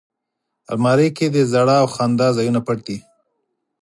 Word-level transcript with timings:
الماري 0.71 1.09
کې 1.17 1.27
د 1.29 1.37
ژړا 1.51 1.75
او 1.81 1.87
خندا 1.95 2.27
ځایونه 2.37 2.59
پټ 2.67 2.79
دي 2.87 2.97